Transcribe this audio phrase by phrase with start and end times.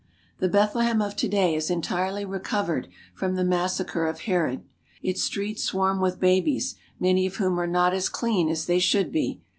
[0.39, 4.63] The Bethlehem of to day has entirely recovered from the massacre of Herod.
[5.03, 9.11] Its streets swarm with babies many of whom are not as clean as they should
[9.11, 9.41] be.